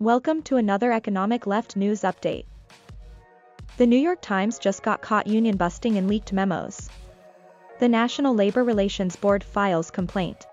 [0.00, 2.46] Welcome to another Economic Left News Update.
[3.76, 6.88] The New York Times just got caught union busting in leaked memos.
[7.80, 10.46] The National Labor Relations Board files complaint.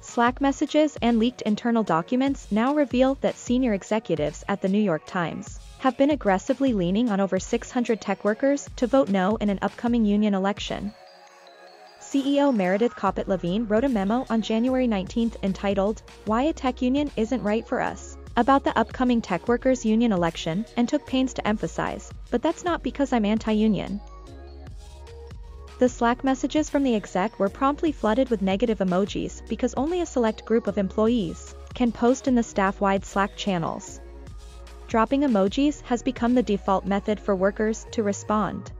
[0.00, 5.06] Slack messages and leaked internal documents now reveal that senior executives at the New York
[5.06, 9.60] Times have been aggressively leaning on over 600 tech workers to vote no in an
[9.62, 10.92] upcoming union election.
[12.10, 17.10] CEO Meredith Kopit Levien wrote a memo on January 19 entitled, Why a Tech Union
[17.18, 21.46] Isn't Right for Us, about the upcoming tech workers union election and took pains to
[21.46, 24.00] emphasize, but that's not because I'm anti-union.
[25.80, 30.06] The Slack messages from the exec were promptly flooded with negative emojis because only a
[30.06, 34.00] select group of employees can post in the staff-wide Slack channels.
[34.86, 38.72] Dropping emojis has become the default method for workers to respond.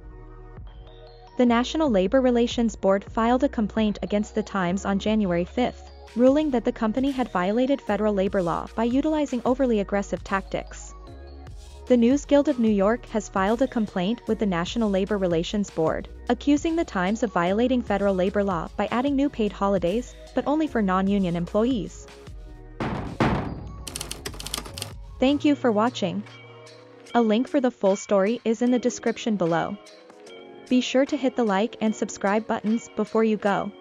[1.39, 5.81] The National Labor Relations Board filed a complaint against the Times on January 5,
[6.17, 10.93] ruling that the company had violated federal labor law by utilizing overly aggressive tactics.
[11.87, 15.71] The News Guild of New York has filed a complaint with the National Labor Relations
[15.71, 20.45] Board, accusing the Times of violating federal labor law by adding new paid holidays, but
[20.45, 22.09] only for non-union employees.
[25.21, 26.25] Thank you for watching.
[27.15, 29.79] A link for the full story is in the description below.
[30.69, 33.73] Be sure to hit the like and subscribe buttons before you go.